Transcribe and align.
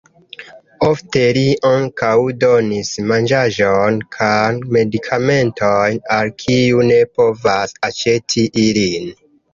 Ofte 0.85 1.19
li 1.37 1.43
ankaŭ 1.71 2.13
donis 2.43 2.89
manĝaĵon 3.11 3.99
kaj 4.17 4.41
medikamentojn 4.79 6.01
al 6.17 6.35
kiuj 6.45 6.87
ne 6.93 6.99
povas 7.21 7.77
aĉeti 7.91 8.49
ilin. 8.65 9.09